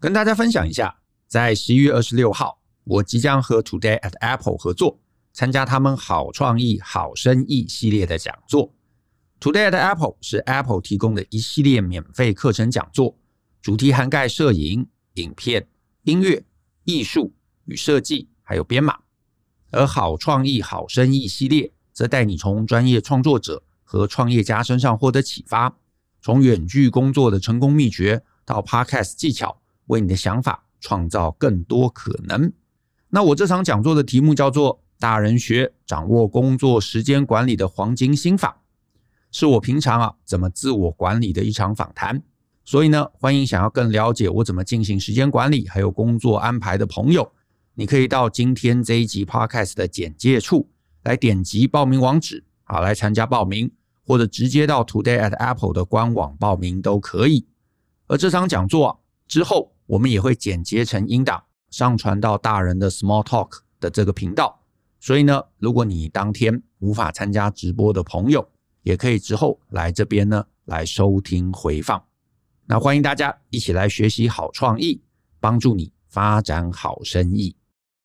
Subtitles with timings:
[0.00, 0.96] 跟大家分享一下，
[1.26, 4.98] 在十一月二十六号，我即将和 Today at Apple 合作，
[5.34, 8.72] 参加他们好创意、好生意系列的讲座。
[9.40, 13.18] Today at Apple 是 Apple 提供的一系列免费课程讲座，
[13.60, 15.68] 主题涵盖摄影、影片、
[16.04, 16.42] 音乐、
[16.84, 17.34] 艺术
[17.66, 19.00] 与设计，还有编码。
[19.70, 25.76] 而好创意、好生意系列则带你从专业创作者和创业家身上获得启发，
[26.22, 29.59] 从远距工作的成功秘诀到 Podcast 技巧。
[29.90, 32.52] 为你的想法创造更多可能。
[33.08, 38.62] 那我这场讲座的题目叫做“大人学掌握工作时间管理的黄金心法”，
[39.32, 42.22] 是我平常啊怎么自我管理的一场访谈。
[42.64, 47.32] 所以呢，欢迎想要更了解我怎么进行时间管理还有工作安排的朋友，
[47.74, 50.70] 你可以到今天这一集 Podcast 的简介处
[51.02, 53.68] 来点击报名网址，啊来参加报名，
[54.06, 57.44] 或者直接到 Today at Apple 的官网报名都可以。
[58.06, 59.72] 而这场讲座，之后。
[59.90, 64.60] 我们也会剪接成音档，上传到大人的 Small Talk 的这个频道。
[65.00, 68.48] 所以呢，如果你当天无法参加直播的朋友，
[68.84, 72.00] 也可以之后来这边呢来收听回放。
[72.66, 75.02] 那欢迎大家一起来学习好创意，
[75.40, 77.56] 帮助你发展好生意。